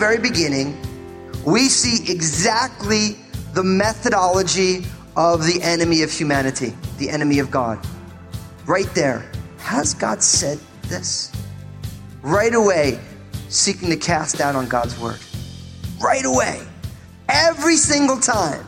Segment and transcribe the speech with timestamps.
[0.00, 0.74] very beginning,
[1.44, 3.16] we see exactly
[3.52, 4.84] the methodology
[5.14, 7.78] of the enemy of humanity, the enemy of God.
[8.70, 9.28] Right there.
[9.58, 11.32] Has God said this?
[12.22, 13.00] Right away,
[13.48, 15.18] seeking to cast doubt on God's word.
[16.00, 16.62] Right away.
[17.28, 18.64] Every single time.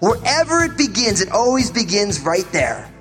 [0.00, 2.92] Wherever it begins, it always begins right there.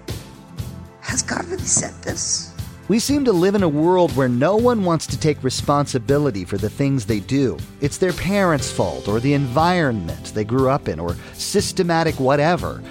[1.01, 2.53] Has God really said this?
[2.89, 6.59] We seem to live in a world where no one wants to take responsibility for
[6.59, 7.57] the things they do.
[7.81, 12.83] It's their parents' fault, or the environment they grew up in, or systematic whatever.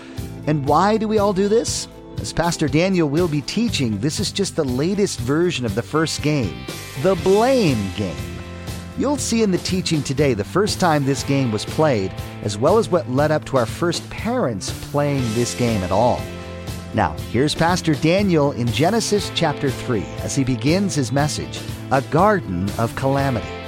[0.48, 1.86] And why do we all do this?
[2.20, 6.22] As Pastor Daniel will be teaching, this is just the latest version of the first
[6.22, 6.64] game
[7.02, 8.16] the blame game.
[8.96, 12.78] You'll see in the teaching today the first time this game was played, as well
[12.78, 16.20] as what led up to our first parents playing this game at all.
[16.94, 21.60] Now, here's Pastor Daniel in Genesis chapter 3 as he begins his message
[21.90, 23.63] A Garden of Calamity.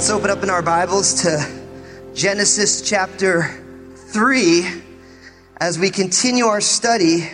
[0.00, 1.46] Let's open up in our Bibles to
[2.14, 3.62] Genesis chapter
[3.96, 4.66] 3
[5.58, 7.28] as we continue our study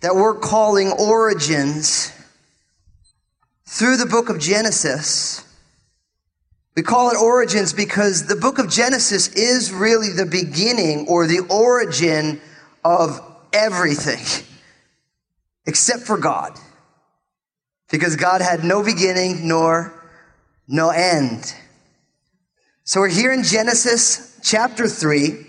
[0.00, 2.12] that we're calling Origins
[3.64, 5.42] through the book of Genesis.
[6.76, 11.46] We call it Origins because the book of Genesis is really the beginning or the
[11.48, 12.42] origin
[12.84, 13.22] of
[13.54, 14.22] everything
[15.64, 16.58] except for God.
[17.90, 20.03] Because God had no beginning nor
[20.68, 21.54] no end.
[22.84, 25.46] So we're here in Genesis chapter 3.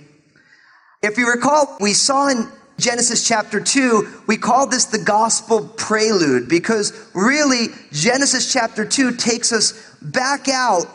[1.04, 6.50] If you recall, we saw in Genesis chapter 2, we call this the gospel prelude
[6.50, 10.86] because really Genesis chapter 2 takes us back out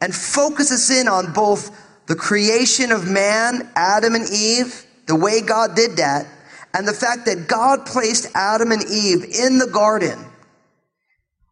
[0.00, 5.74] and focuses in on both the creation of man, Adam and Eve, the way God
[5.74, 6.26] did that,
[6.72, 10.24] and the fact that God placed Adam and Eve in the garden.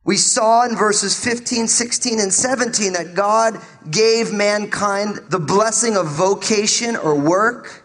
[0.05, 3.59] We saw in verses 15, 16, and 17 that God
[3.91, 7.83] gave mankind the blessing of vocation or work.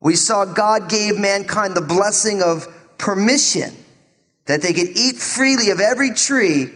[0.00, 2.66] We saw God gave mankind the blessing of
[2.96, 3.74] permission,
[4.46, 6.70] that they could eat freely of every tree,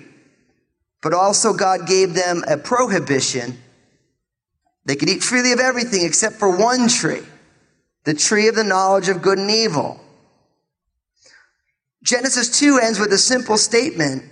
[1.03, 3.57] but also God gave them a prohibition.
[4.85, 7.23] They could eat freely of everything except for one tree,
[8.05, 10.01] the tree of the knowledge of good and evil.
[12.03, 14.25] Genesis 2 ends with a simple statement.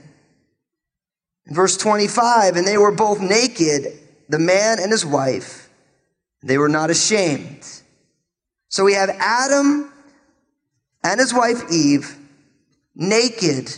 [1.48, 3.86] Verse 25, and they were both naked,
[4.28, 5.68] the man and his wife.
[6.42, 7.64] They were not ashamed.
[8.68, 9.92] So we have Adam
[11.04, 12.16] and his wife Eve
[12.94, 13.70] naked,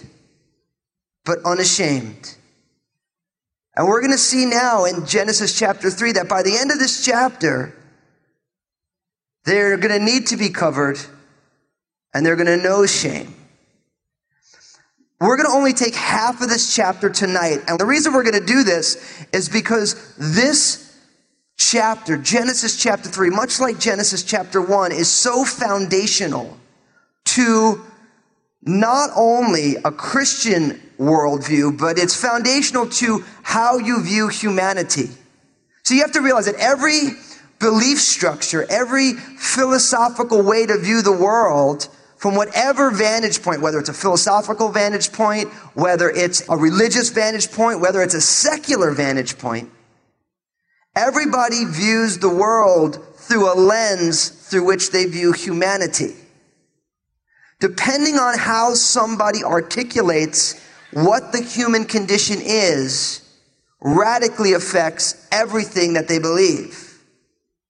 [1.25, 2.37] but unashamed.
[3.77, 6.79] And we're going to see now in Genesis chapter 3 that by the end of
[6.79, 7.75] this chapter,
[9.45, 10.99] they're going to need to be covered
[12.13, 13.35] and they're going to know shame.
[15.21, 17.59] We're going to only take half of this chapter tonight.
[17.67, 20.97] And the reason we're going to do this is because this
[21.57, 26.57] chapter, Genesis chapter 3, much like Genesis chapter 1, is so foundational
[27.25, 27.85] to
[28.63, 35.09] not only a Christian worldview, but it's foundational to how you view humanity.
[35.83, 37.11] So you have to realize that every
[37.59, 43.89] belief structure, every philosophical way to view the world, from whatever vantage point, whether it's
[43.89, 49.39] a philosophical vantage point, whether it's a religious vantage point, whether it's a secular vantage
[49.39, 49.71] point,
[50.97, 56.17] everybody views the world through a lens through which they view humanity.
[57.61, 60.61] Depending on how somebody articulates
[60.93, 63.23] what the human condition is,
[63.81, 67.01] radically affects everything that they believe.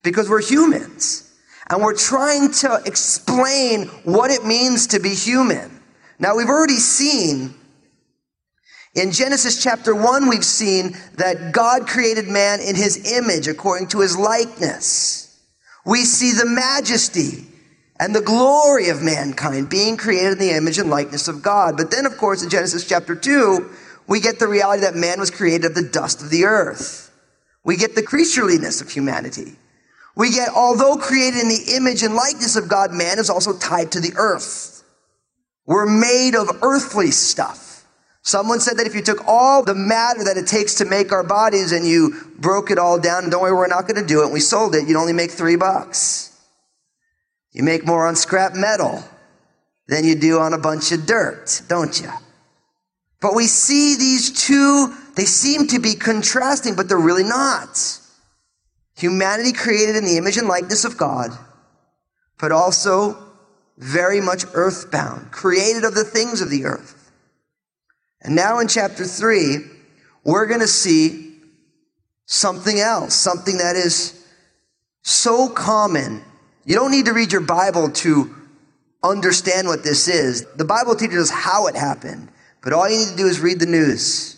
[0.02, 1.27] Because we're humans.
[1.70, 5.70] And we're trying to explain what it means to be human.
[6.18, 7.54] Now, we've already seen
[8.94, 14.00] in Genesis chapter 1, we've seen that God created man in his image according to
[14.00, 15.40] his likeness.
[15.86, 17.46] We see the majesty
[18.00, 21.76] and the glory of mankind being created in the image and likeness of God.
[21.76, 23.70] But then, of course, in Genesis chapter 2,
[24.08, 27.12] we get the reality that man was created of the dust of the earth.
[27.64, 29.56] We get the creatureliness of humanity.
[30.18, 33.92] We get, although created in the image and likeness of God, man is also tied
[33.92, 34.82] to the earth.
[35.64, 37.86] We're made of earthly stuff.
[38.22, 41.22] Someone said that if you took all the matter that it takes to make our
[41.22, 44.22] bodies and you broke it all down, and don't worry, we're not going to do
[44.22, 46.36] it, and we sold it, you'd only make three bucks.
[47.52, 49.04] You make more on scrap metal
[49.86, 52.10] than you do on a bunch of dirt, don't you?
[53.20, 58.00] But we see these two, they seem to be contrasting, but they're really not.
[58.98, 61.30] Humanity created in the image and likeness of God,
[62.38, 63.16] but also
[63.76, 67.12] very much earthbound, created of the things of the earth.
[68.20, 69.58] And now in chapter 3,
[70.24, 71.36] we're going to see
[72.26, 74.26] something else, something that is
[75.02, 76.24] so common.
[76.64, 78.34] You don't need to read your Bible to
[79.04, 80.44] understand what this is.
[80.56, 82.30] The Bible teaches us how it happened,
[82.62, 84.37] but all you need to do is read the news.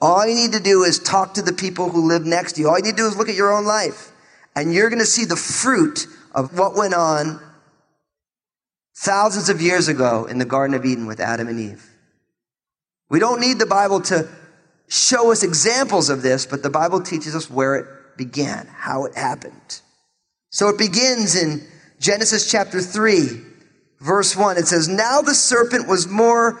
[0.00, 2.68] All you need to do is talk to the people who live next to you.
[2.68, 4.12] All you need to do is look at your own life,
[4.56, 7.40] and you're going to see the fruit of what went on
[8.96, 11.86] thousands of years ago in the Garden of Eden with Adam and Eve.
[13.10, 14.28] We don't need the Bible to
[14.88, 17.86] show us examples of this, but the Bible teaches us where it
[18.16, 19.80] began, how it happened.
[20.50, 21.66] So it begins in
[21.98, 23.40] Genesis chapter 3,
[24.00, 24.56] verse 1.
[24.56, 26.60] It says, Now the serpent was more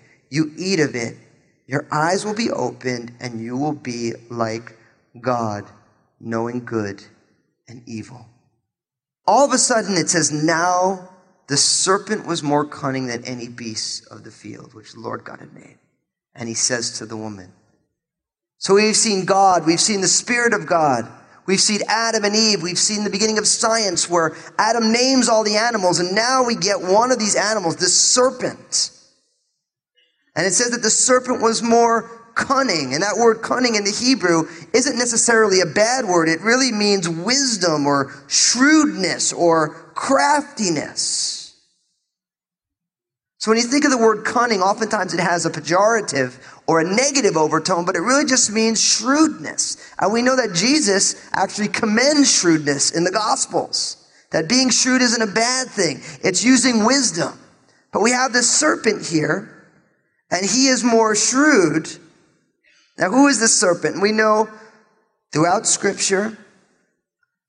[0.31, 1.17] you eat of it,
[1.67, 4.77] your eyes will be opened and you will be like
[5.19, 5.65] God,
[6.19, 7.03] knowing good
[7.67, 8.25] and evil.
[9.27, 11.09] All of a sudden it says, Now
[11.47, 15.39] the serpent was more cunning than any beast of the field, which the Lord God
[15.39, 15.77] had made.
[16.33, 17.51] And he says to the woman,
[18.57, 21.11] So we've seen God, we've seen the Spirit of God.
[21.45, 22.61] We've seen Adam and Eve.
[22.61, 25.99] We've seen the beginning of science where Adam names all the animals.
[25.99, 28.91] And now we get one of these animals, this serpent.
[30.35, 32.93] And it says that the serpent was more cunning.
[32.93, 34.43] And that word cunning in the Hebrew
[34.73, 36.29] isn't necessarily a bad word.
[36.29, 41.41] It really means wisdom or shrewdness or craftiness.
[43.39, 46.37] So when you think of the word cunning, oftentimes it has a pejorative
[46.67, 49.93] or a negative overtone, but it really just means shrewdness.
[49.99, 53.97] And we know that Jesus actually commends shrewdness in the Gospels.
[54.29, 56.01] That being shrewd isn't a bad thing.
[56.23, 57.37] It's using wisdom.
[57.91, 59.60] But we have this serpent here,
[60.31, 61.89] and he is more shrewd.
[62.97, 64.01] Now, who is this serpent?
[64.01, 64.49] We know
[65.31, 66.37] throughout Scripture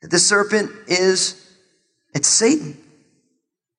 [0.03, 1.57] that the serpent is,
[2.15, 2.77] it's Satan.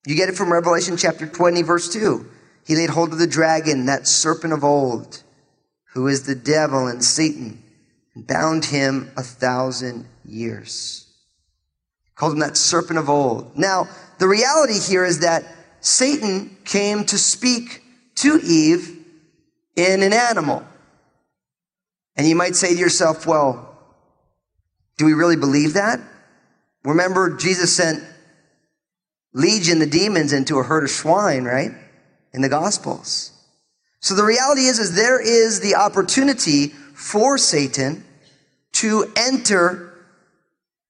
[0.05, 2.25] You get it from Revelation chapter 20, verse 2.
[2.65, 5.21] He laid hold of the dragon, that serpent of old,
[5.93, 7.61] who is the devil and Satan,
[8.15, 11.05] and bound him a thousand years.
[12.15, 13.57] Called him that serpent of old.
[13.57, 13.87] Now,
[14.19, 15.43] the reality here is that
[15.81, 17.82] Satan came to speak
[18.23, 18.99] to Eve
[19.75, 20.63] in an animal.
[22.15, 23.77] And you might say to yourself, well,
[24.97, 25.99] do we really believe that?
[26.85, 28.03] Remember, Jesus sent
[29.33, 31.71] Legion, the demons, into a herd of swine, right?
[32.33, 33.31] In the Gospels.
[33.99, 38.05] So the reality is, is there is the opportunity for Satan
[38.73, 39.93] to enter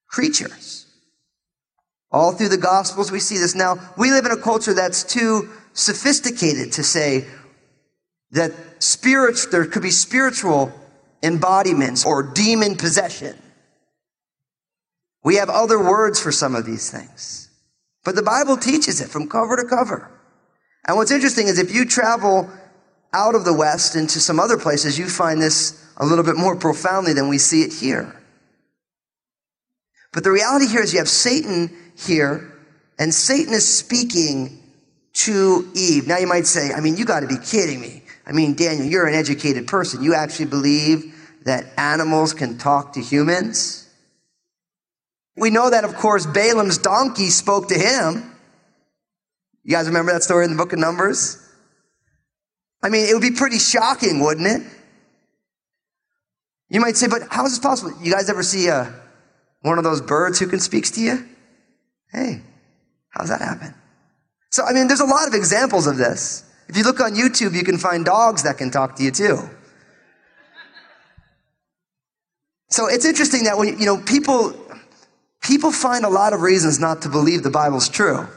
[0.08, 0.86] creatures.
[2.12, 3.56] All through the Gospels, we see this.
[3.56, 7.26] Now, we live in a culture that's too sophisticated to say
[8.32, 10.72] that spirit, there could be spiritual
[11.22, 13.36] embodiments or demon possession.
[15.24, 17.50] We have other words for some of these things.
[18.04, 20.10] But the Bible teaches it from cover to cover.
[20.86, 22.50] And what's interesting is if you travel
[23.14, 26.56] out of the West into some other places, you find this a little bit more
[26.56, 28.14] profoundly than we see it here.
[30.12, 32.52] But the reality here is you have Satan here,
[33.00, 34.63] and Satan is speaking
[35.14, 36.08] to Eve.
[36.08, 38.04] Now you might say, I mean, you gotta be kidding me.
[38.26, 40.02] I mean, Daniel, you're an educated person.
[40.02, 41.14] You actually believe
[41.46, 43.90] that animals can talk to humans?
[45.36, 48.32] We know that, of course, Balaam's donkey spoke to him.
[49.64, 51.40] You guys remember that story in the book of Numbers?
[52.82, 54.62] I mean, it would be pretty shocking, wouldn't it?
[56.70, 57.94] You might say, but how is this possible?
[58.02, 58.88] You guys ever see uh,
[59.62, 61.26] one of those birds who can speak to you?
[62.12, 62.42] Hey,
[63.10, 63.74] how's that happen?
[64.54, 66.44] So, I mean, there's a lot of examples of this.
[66.68, 69.40] If you look on YouTube, you can find dogs that can talk to you too.
[72.70, 74.54] So it's interesting that when, you know, people,
[75.42, 78.28] people find a lot of reasons not to believe the Bible's true.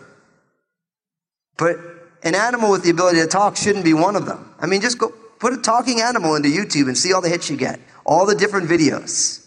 [1.59, 1.77] But
[2.23, 4.55] an animal with the ability to talk shouldn't be one of them.
[4.59, 7.51] I mean, just go, put a talking animal into YouTube and see all the hits
[7.51, 9.46] you get, all the different videos.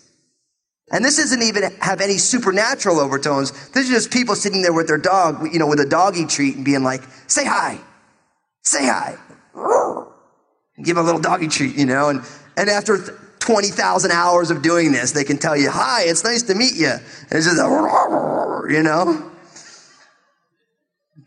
[0.91, 3.51] And this doesn't even have any supernatural overtones.
[3.69, 6.55] This is just people sitting there with their dog, you know, with a doggy treat
[6.55, 7.79] and being like, say hi,
[8.63, 9.15] say hi.
[10.75, 12.21] And give a little doggy treat, you know, and,
[12.57, 12.97] and after
[13.39, 16.89] 20,000 hours of doing this, they can tell you, hi, it's nice to meet you.
[16.89, 19.31] And it's just, you know,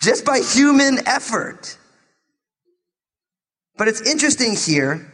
[0.00, 1.78] just by human effort.
[3.76, 5.12] But it's interesting here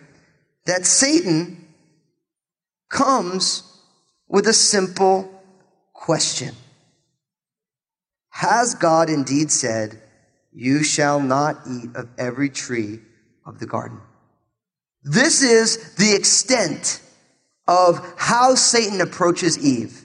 [0.64, 1.66] that Satan
[2.90, 3.67] comes
[4.28, 5.42] with a simple
[5.92, 6.54] question
[8.30, 10.00] Has God indeed said,
[10.52, 13.00] You shall not eat of every tree
[13.46, 14.00] of the garden?
[15.02, 17.00] This is the extent
[17.66, 20.04] of how Satan approaches Eve.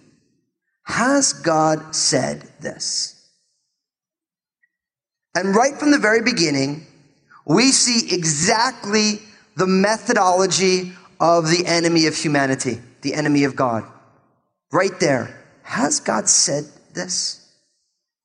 [0.84, 3.13] Has God said this?
[5.36, 6.86] And right from the very beginning,
[7.46, 9.20] we see exactly
[9.56, 13.86] the methodology of the enemy of humanity, the enemy of God.
[14.74, 15.39] Right there.
[15.62, 16.65] Has God said
[16.96, 17.48] this?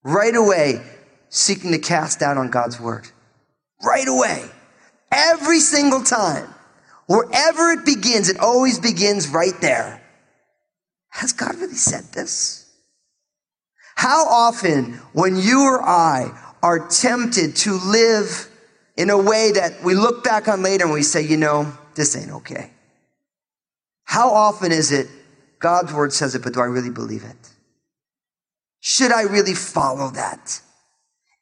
[0.02, 0.82] Right away,
[1.28, 3.06] seeking to cast doubt on God's word.
[3.84, 4.46] Right away.
[5.12, 6.48] Every single time.
[7.06, 10.02] Wherever it begins, it always begins right there.
[11.10, 12.70] Has God really said this?
[13.96, 16.30] How often, when you or I
[16.62, 18.48] are tempted to live
[18.96, 22.16] in a way that we look back on later and we say, you know, this
[22.16, 22.70] ain't okay.
[24.04, 25.08] How often is it
[25.58, 27.36] God's word says it, but do I really believe it?
[28.80, 30.60] Should I really follow that?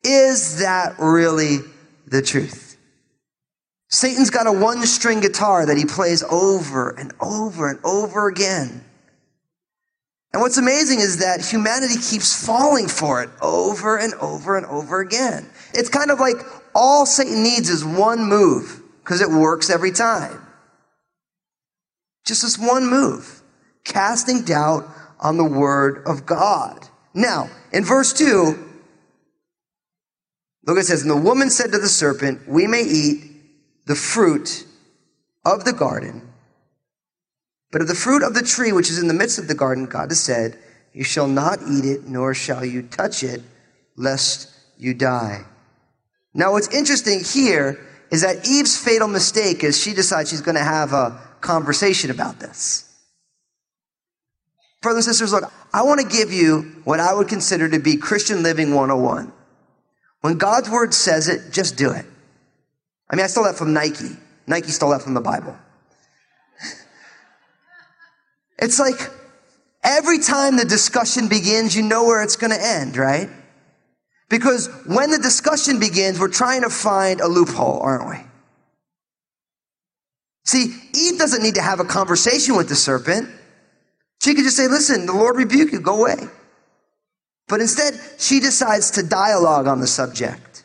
[0.03, 1.59] Is that really
[2.07, 2.77] the truth?
[3.89, 8.85] Satan's got a one string guitar that he plays over and over and over again.
[10.33, 15.01] And what's amazing is that humanity keeps falling for it over and over and over
[15.01, 15.49] again.
[15.73, 16.37] It's kind of like
[16.75, 20.43] all Satan needs is one move because it works every time.
[22.27, 23.36] Just this one move
[23.87, 24.85] casting doubt
[25.19, 26.87] on the word of God.
[27.15, 28.59] Now, in verse 2,
[30.67, 33.25] look, it says, And the woman said to the serpent, We may eat
[33.87, 34.67] the fruit
[35.45, 36.29] of the garden,
[37.73, 39.87] but of the fruit of the tree which is in the midst of the garden,
[39.87, 40.59] God has said,
[40.93, 43.43] You shall not eat it, nor shall you touch it,
[43.97, 45.45] lest you die.
[46.35, 50.63] Now, what's interesting here is that Eve's fatal mistake is she decides she's going to
[50.63, 52.86] have a conversation about this.
[54.87, 57.97] Brothers and sisters, look, I want to give you what I would consider to be
[57.97, 59.33] Christian living 101.
[60.21, 62.07] When God's word says it, just do it.
[63.11, 64.17] I mean, I stole that from Nike.
[64.47, 65.59] Nike stole that from the Bible.
[68.61, 68.95] It's like
[69.83, 73.29] every time the discussion begins, you know where it's going to end, right?
[74.29, 78.25] Because when the discussion begins, we're trying to find a loophole, aren't we?
[80.45, 83.31] See, Eve doesn't need to have a conversation with the serpent.
[84.27, 86.17] She could just say, listen, the Lord rebuke you, go away.
[87.47, 90.65] But instead, she decides to dialogue on the subject.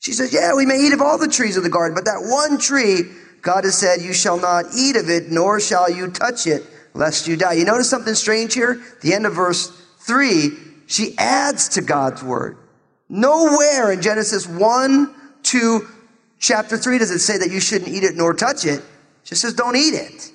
[0.00, 2.22] She says, yeah, we may eat of all the trees of the garden, but that
[2.22, 3.02] one tree,
[3.40, 7.28] God has said, you shall not eat of it, nor shall you touch it, lest
[7.28, 7.52] you die.
[7.52, 8.82] You notice something strange here?
[9.00, 9.68] The end of verse
[10.00, 10.50] three,
[10.88, 12.56] she adds to God's word.
[13.08, 15.88] Nowhere in Genesis 1, 2,
[16.40, 18.82] chapter 3 does it say that you shouldn't eat it nor touch it.
[19.22, 20.32] Just says don't eat it.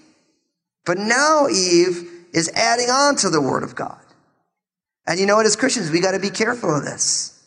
[0.85, 3.99] But now Eve is adding on to the word of God.
[5.07, 7.37] And you know what, as Christians, we got to be careful of this.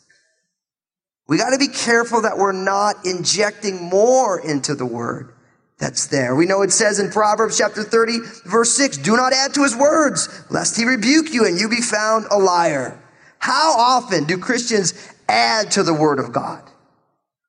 [1.27, 5.33] We got to be careful that we're not injecting more into the word
[5.77, 6.35] that's there.
[6.35, 9.75] We know it says in Proverbs chapter 30, verse 6, do not add to his
[9.75, 13.01] words, lest he rebuke you and you be found a liar.
[13.39, 14.93] How often do Christians
[15.27, 16.63] add to the word of God?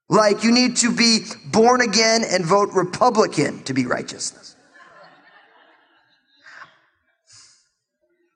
[0.09, 4.56] Like you need to be born again and vote Republican to be righteousness.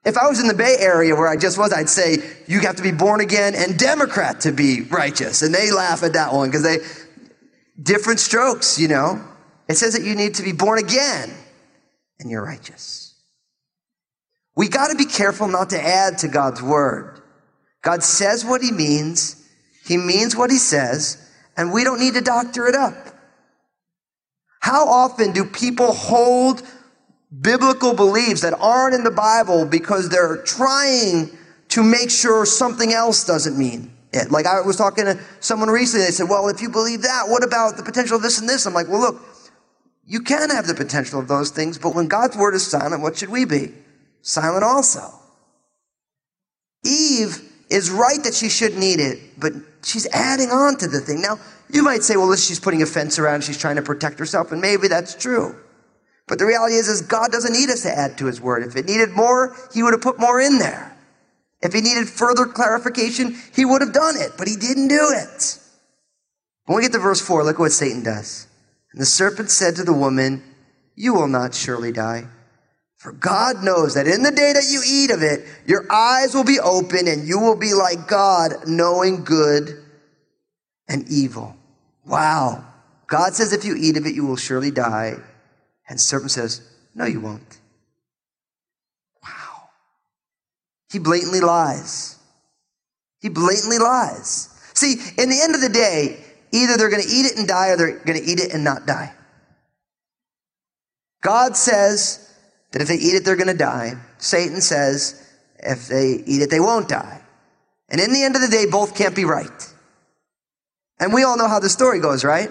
[0.04, 2.76] If I was in the Bay Area where I just was, I'd say you have
[2.76, 5.42] to be born again and Democrat to be righteous.
[5.42, 6.78] And they laugh at that one because they,
[7.82, 9.22] different strokes, you know.
[9.68, 11.30] It says that you need to be born again
[12.18, 13.14] and you're righteous.
[14.56, 17.20] We got to be careful not to add to God's word.
[17.82, 19.48] God says what he means.
[19.86, 21.16] He means what he says,
[21.56, 22.94] and we don't need to doctor it up.
[24.60, 26.62] How often do people hold
[27.38, 31.30] biblical beliefs that aren't in the Bible because they're trying
[31.68, 34.30] to make sure something else doesn't mean it.
[34.30, 37.44] Like I was talking to someone recently, they said, well, if you believe that, what
[37.44, 38.66] about the potential of this and this?
[38.66, 39.22] I'm like, well, look,
[40.04, 43.16] you can have the potential of those things, but when God's word is silent, what
[43.16, 43.72] should we be?
[44.22, 45.00] Silent also.
[46.84, 49.52] Eve is right that she shouldn't eat it, but
[49.84, 51.22] she's adding on to the thing.
[51.22, 51.38] Now,
[51.72, 54.60] You might say, well, she's putting a fence around, she's trying to protect herself, and
[54.60, 55.54] maybe that's true.
[56.30, 58.62] But the reality is, is God doesn't need us to add to his word.
[58.62, 60.96] If it needed more, he would have put more in there.
[61.60, 65.58] If he needed further clarification, he would have done it, but he didn't do it.
[66.66, 68.46] When we get to verse 4, look what Satan does.
[68.92, 70.44] And the serpent said to the woman,
[70.94, 72.28] You will not surely die.
[72.96, 76.44] For God knows that in the day that you eat of it, your eyes will
[76.44, 79.82] be open and you will be like God, knowing good
[80.86, 81.56] and evil.
[82.06, 82.64] Wow.
[83.08, 85.16] God says if you eat of it, you will surely die.
[85.90, 86.62] And serpent says,
[86.94, 87.58] No, you won't.
[89.22, 89.68] Wow.
[90.90, 92.16] He blatantly lies.
[93.20, 94.48] He blatantly lies.
[94.72, 97.70] See, in the end of the day, either they're going to eat it and die
[97.70, 99.12] or they're going to eat it and not die.
[101.22, 102.34] God says
[102.70, 103.94] that if they eat it, they're going to die.
[104.18, 105.28] Satan says
[105.58, 107.20] if they eat it, they won't die.
[107.88, 109.74] And in the end of the day, both can't be right.
[111.00, 112.50] And we all know how the story goes, right?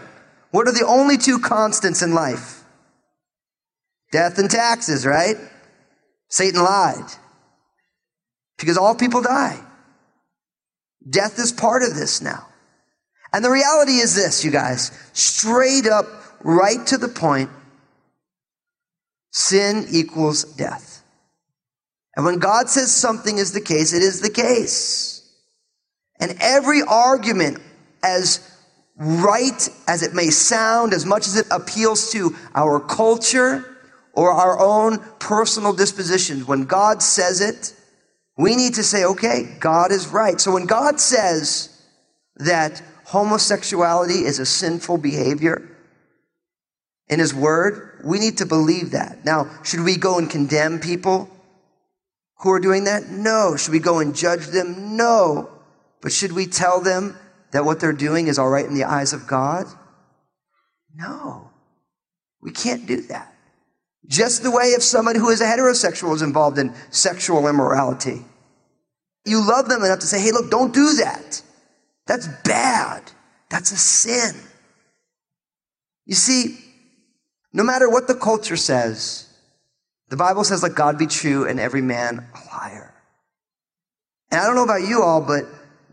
[0.52, 2.59] What are the only two constants in life?
[4.12, 5.36] Death and taxes, right?
[6.30, 7.12] Satan lied.
[8.58, 9.60] Because all people die.
[11.08, 12.48] Death is part of this now.
[13.32, 16.08] And the reality is this, you guys, straight up,
[16.44, 17.50] right to the point,
[19.32, 21.04] sin equals death.
[22.16, 25.32] And when God says something is the case, it is the case.
[26.20, 27.60] And every argument,
[28.04, 28.40] as
[28.98, 33.78] right as it may sound, as much as it appeals to our culture
[34.14, 37.74] or our own personal dispositions, when God says it,
[38.38, 40.40] we need to say, okay, God is right.
[40.40, 41.84] So when God says
[42.38, 45.70] that homosexuality is a sinful behavior
[47.08, 49.26] in His Word, we need to believe that.
[49.26, 51.30] Now, should we go and condemn people
[52.38, 53.10] who are doing that?
[53.10, 53.56] No.
[53.58, 54.96] Should we go and judge them?
[54.96, 55.50] No.
[56.02, 57.18] But should we tell them
[57.52, 59.66] that what they're doing is all right in the eyes of God?
[60.96, 61.50] No.
[62.42, 63.34] We can't do that.
[64.10, 68.26] Just the way if someone who is a heterosexual is involved in sexual immorality,
[69.24, 71.42] you love them enough to say, hey, look, don't do that.
[72.08, 73.04] That's bad.
[73.50, 74.36] That's a sin.
[76.08, 76.58] You see,
[77.54, 79.28] no matter what the culture says,
[80.10, 82.96] the Bible says, let God be true and every man a liar.
[84.32, 85.44] And I don't know about you all, but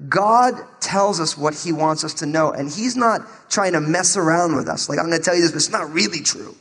[0.09, 2.50] God tells us what he wants us to know.
[2.50, 4.88] And he's not trying to mess around with us.
[4.88, 6.55] Like, I'm going to tell you this, but it's not really true.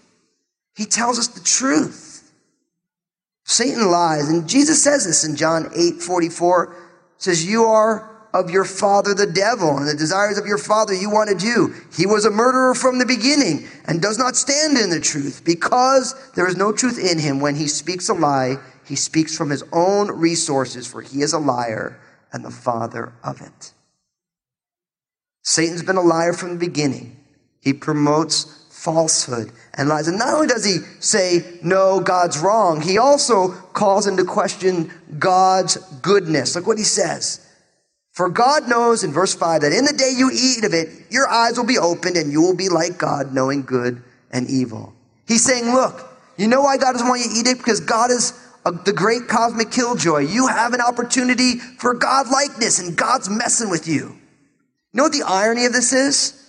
[0.76, 2.32] He tells us the truth.
[3.46, 4.30] Satan lies.
[4.30, 6.76] And Jesus says this in John 8 44.
[7.18, 11.10] Says, You are of your father the devil, and the desires of your father you
[11.10, 11.74] want to do.
[11.96, 16.14] He was a murderer from the beginning and does not stand in the truth because
[16.34, 17.40] there is no truth in him.
[17.40, 21.40] When he speaks a lie, he speaks from his own resources, for he is a
[21.40, 21.98] liar
[22.34, 23.72] and the father of it.
[25.42, 27.16] Satan's been a liar from the beginning.
[27.62, 30.08] He promotes falsehood and lies.
[30.08, 35.78] And not only does he say, no, God's wrong, he also calls into question God's
[36.02, 36.56] goodness.
[36.56, 37.42] Look what he says.
[38.12, 41.28] For God knows in verse 5 that in the day you eat of it, your
[41.28, 44.94] eyes will be opened and you will be like God, knowing good and evil.
[45.28, 47.58] He's saying, look, you know why God doesn't want you to eat it?
[47.58, 50.20] Because God is a, the great cosmic killjoy.
[50.20, 54.04] You have an opportunity for God likeness and God's messing with you.
[54.04, 54.18] You
[54.94, 56.45] know what the irony of this is?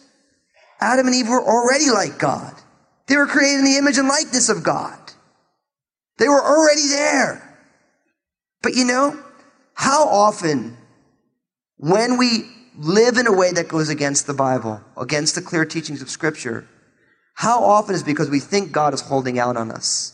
[0.81, 2.55] Adam and Eve were already like God.
[3.07, 4.99] They were created in the image and likeness of God.
[6.19, 7.43] They were already there.
[8.62, 9.19] But you know,
[9.75, 10.77] how often
[11.77, 16.03] when we live in a way that goes against the Bible, against the clear teachings
[16.03, 16.67] of Scripture,
[17.35, 20.12] how often is because we think God is holding out on us?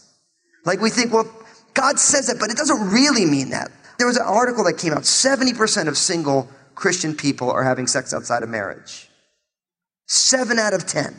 [0.64, 1.30] Like we think, well,
[1.74, 3.70] God says it, but it doesn't really mean that.
[3.98, 8.12] There was an article that came out 70% of single Christian people are having sex
[8.12, 9.08] outside of marriage.
[10.06, 11.14] Seven out of 10.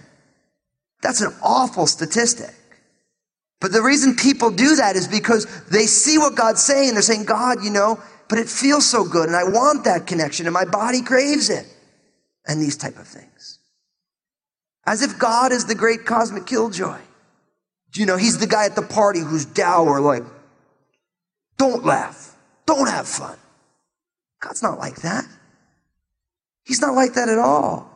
[1.01, 2.53] That's an awful statistic.
[3.59, 6.93] But the reason people do that is because they see what God's saying.
[6.93, 10.47] They're saying, God, you know, but it feels so good and I want that connection
[10.47, 11.65] and my body craves it.
[12.45, 13.59] And these type of things.
[14.85, 16.99] As if God is the great cosmic killjoy.
[17.95, 20.23] You know, he's the guy at the party who's dour, like,
[21.57, 22.35] don't laugh.
[22.65, 23.37] Don't have fun.
[24.41, 25.25] God's not like that.
[26.65, 27.92] He's not like that at all.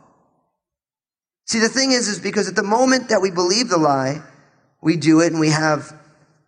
[1.48, 4.22] See, the thing is, is because at the moment that we believe the lie,
[4.82, 5.94] we do it and we have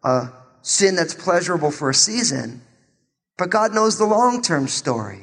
[0.04, 0.30] a
[0.62, 2.62] sin that's pleasurable for a season.
[3.38, 5.22] But God knows the long term story.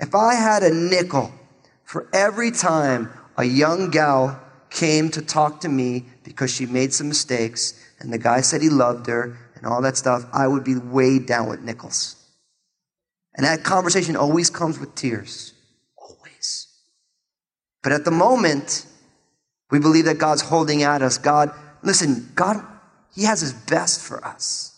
[0.00, 1.32] If I had a nickel
[1.84, 7.08] for every time a young gal came to talk to me because she made some
[7.08, 10.74] mistakes and the guy said he loved her and all that stuff, I would be
[10.74, 12.16] weighed down with nickels.
[13.36, 15.53] And that conversation always comes with tears.
[17.84, 18.86] But at the moment,
[19.70, 21.18] we believe that God's holding at us.
[21.18, 21.50] God,
[21.82, 22.64] listen, God,
[23.14, 24.72] He has His best for us.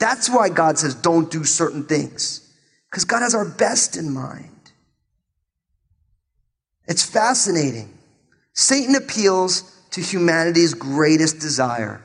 [0.00, 2.52] That's why God says don't do certain things,
[2.90, 4.72] because God has our best in mind.
[6.86, 7.96] It's fascinating.
[8.52, 12.02] Satan appeals to humanity's greatest desire,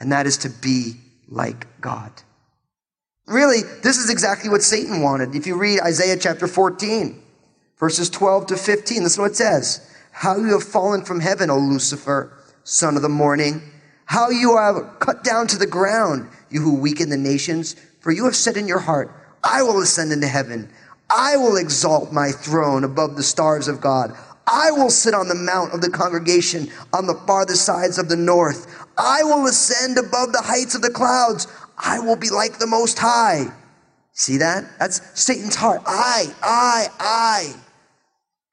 [0.00, 0.94] and that is to be
[1.28, 2.12] like God.
[3.26, 5.34] Really, this is exactly what Satan wanted.
[5.34, 7.24] If you read Isaiah chapter 14,
[7.78, 9.90] verses 12 to 15, listen to what it says.
[10.12, 12.32] How you have fallen from heaven, O Lucifer,
[12.64, 13.62] son of the morning.
[14.06, 17.76] How you are cut down to the ground, you who weaken the nations.
[18.00, 19.10] For you have said in your heart,
[19.42, 20.70] I will ascend into heaven.
[21.10, 24.16] I will exalt my throne above the stars of God.
[24.46, 28.16] I will sit on the mount of the congregation on the farthest sides of the
[28.16, 28.86] north.
[28.96, 31.48] I will ascend above the heights of the clouds.
[31.76, 33.46] I will be like the Most High.
[34.12, 34.64] See that?
[34.78, 35.82] That's Satan's heart.
[35.84, 37.54] I, I, I.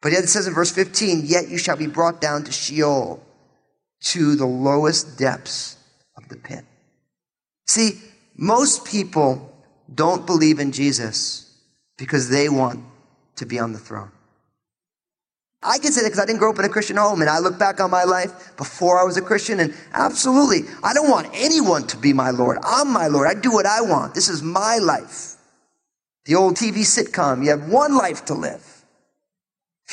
[0.04, 3.24] But yet it says in verse 15, yet you shall be brought down to Sheol,
[4.02, 5.78] to the lowest depths
[6.18, 6.66] of the pit.
[7.68, 8.02] See,
[8.36, 9.56] most people
[9.96, 11.58] don't believe in Jesus
[11.98, 12.84] because they want
[13.38, 14.12] to be on the throne.
[15.62, 17.40] I can say that because I didn't grow up in a Christian home and I
[17.40, 21.30] look back on my life before I was a Christian and absolutely, I don't want
[21.34, 22.58] anyone to be my Lord.
[22.62, 23.30] I'm my Lord.
[23.30, 24.14] I do what I want.
[24.14, 25.38] This is my life.
[26.26, 28.73] The old TV sitcom, you have one life to live.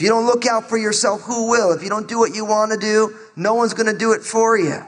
[0.01, 1.73] If you don't look out for yourself, who will?
[1.73, 4.23] If you don't do what you want to do, no one's going to do it
[4.23, 4.83] for you.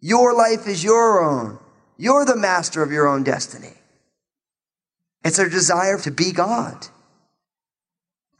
[0.00, 1.58] Your life is your own.
[1.98, 3.74] You're the master of your own destiny.
[5.22, 6.86] It's our desire to be God.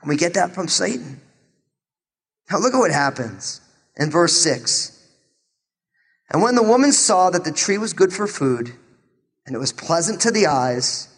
[0.01, 1.21] And we get that from Satan.
[2.51, 3.61] Now look at what happens
[3.99, 4.99] in verse 6.
[6.31, 8.73] And when the woman saw that the tree was good for food,
[9.45, 11.09] and it was pleasant to the eyes,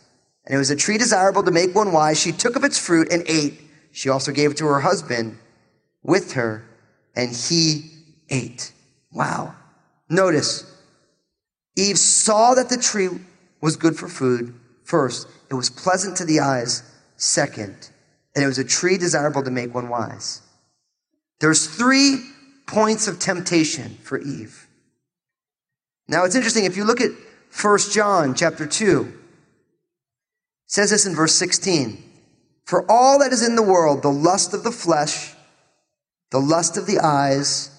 [0.45, 3.07] and it was a tree desirable to make one wise, she took of its fruit
[3.13, 3.69] and ate.
[3.93, 5.39] She also gave it to her husband
[6.03, 6.65] with her,
[7.15, 7.91] and he
[8.29, 8.73] ate.
[9.13, 9.55] Wow.
[10.09, 10.65] Notice,
[11.77, 13.09] Eve saw that the tree
[13.61, 14.55] was good for food.
[14.85, 16.83] First, it was pleasant to the eyes.
[17.17, 17.91] Second,
[18.35, 20.41] and it was a tree desirable to make one wise.
[21.41, 22.25] There's three
[22.67, 24.67] points of temptation for Eve.
[26.09, 27.11] Now it's interesting, if you look at
[27.61, 29.15] 1 John chapter 2, it
[30.67, 32.10] says this in verse 16.
[32.65, 35.35] For all that is in the world, the lust of the flesh,
[36.31, 37.71] the lust of the eyes,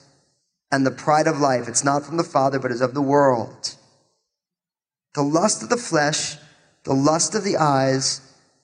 [0.72, 3.76] and the pride of life, it's not from the Father, but is of the world.
[5.14, 6.38] The lust of the flesh,
[6.84, 8.22] the lust of the eyes,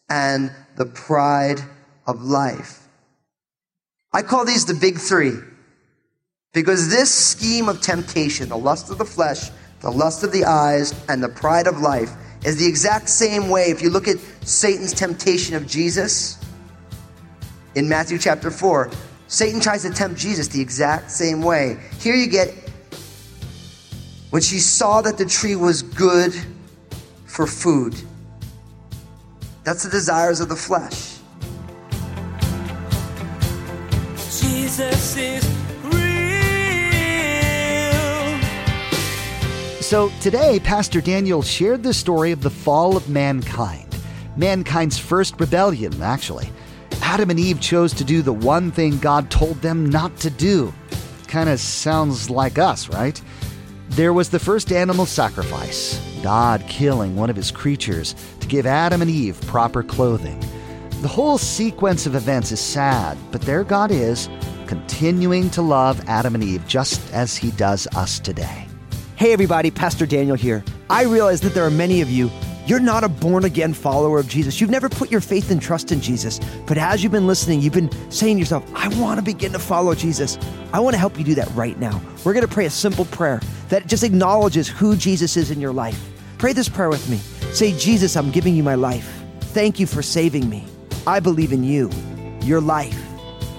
[0.09, 1.61] and the pride
[2.05, 2.87] of life.
[4.13, 5.33] I call these the big three
[6.53, 9.51] because this scheme of temptation, the lust of the flesh,
[9.81, 12.11] the lust of the eyes, and the pride of life,
[12.47, 13.63] is the exact same way.
[13.65, 16.39] If you look at Satan's temptation of Jesus
[17.75, 18.89] in Matthew chapter 4,
[19.27, 21.77] Satan tries to tempt Jesus the exact same way.
[21.99, 22.53] Here you get
[24.29, 26.33] when she saw that the tree was good
[27.25, 27.95] for food.
[29.65, 31.17] That's the desires of the flesh.
[34.39, 35.66] Jesus is
[39.87, 43.87] So today, Pastor Daniel shared the story of the fall of mankind,
[44.35, 46.51] mankind's first rebellion, actually.
[47.01, 50.73] Adam and Eve chose to do the one thing God told them not to do.
[51.29, 53.21] Kind of sounds like us, right?
[53.91, 59.01] There was the first animal sacrifice, God killing one of his creatures to give Adam
[59.01, 60.37] and Eve proper clothing.
[61.01, 64.27] The whole sequence of events is sad, but there God is,
[64.65, 68.66] continuing to love Adam and Eve just as he does us today.
[69.17, 70.63] Hey everybody, Pastor Daniel here.
[70.91, 72.29] I realize that there are many of you,
[72.67, 74.61] you're not a born again follower of Jesus.
[74.61, 76.39] You've never put your faith and trust in Jesus.
[76.67, 79.57] But as you've been listening, you've been saying to yourself, I want to begin to
[79.57, 80.37] follow Jesus.
[80.71, 81.99] I want to help you do that right now.
[82.23, 85.73] We're going to pray a simple prayer that just acknowledges who Jesus is in your
[85.73, 85.99] life.
[86.37, 87.17] Pray this prayer with me.
[87.53, 89.23] Say, Jesus, I'm giving you my life.
[89.39, 90.67] Thank you for saving me.
[91.07, 91.89] I believe in you,
[92.43, 93.03] your life,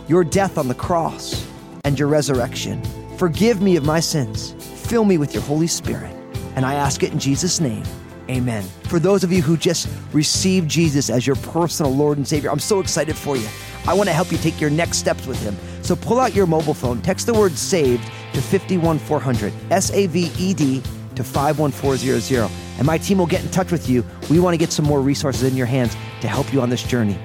[0.07, 1.44] your death on the cross,
[1.83, 2.81] and your resurrection.
[3.16, 4.55] Forgive me of my sins.
[4.88, 6.11] Fill me with your Holy Spirit.
[6.57, 7.83] And I ask it in Jesus' name.
[8.31, 8.62] Amen.
[8.85, 12.59] For those of you who just received Jesus as your personal Lord and Savior, I'm
[12.59, 13.46] so excited for you.
[13.87, 15.55] I want to help you take your next steps with Him.
[15.83, 20.33] So pull out your mobile phone, text the word SAVED to 51400, S A V
[20.38, 20.83] E D
[21.16, 24.03] to 51400, and my team will get in touch with you.
[24.31, 26.83] We want to get some more resources in your hands to help you on this
[26.83, 27.18] journey.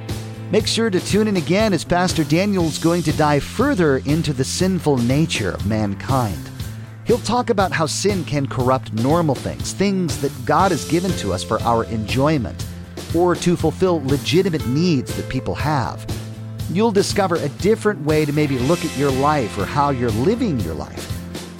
[0.51, 4.43] Make sure to tune in again as Pastor Daniel's going to dive further into the
[4.43, 6.49] sinful nature of mankind.
[7.05, 11.33] He'll talk about how sin can corrupt normal things, things that God has given to
[11.33, 12.65] us for our enjoyment,
[13.13, 16.05] or to fulfill legitimate needs that people have.
[16.71, 20.59] You'll discover a different way to maybe look at your life or how you're living
[20.61, 21.09] your life.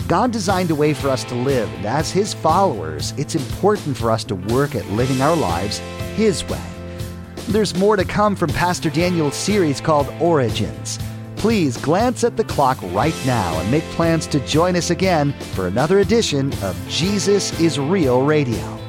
[0.08, 4.12] God designed a way for us to live, and as His followers, it's important for
[4.12, 5.80] us to work at living our lives
[6.16, 6.64] His way.
[7.50, 11.00] There's more to come from Pastor Daniel's series called Origins.
[11.44, 15.68] Please glance at the clock right now and make plans to join us again for
[15.68, 18.83] another edition of Jesus is Real Radio.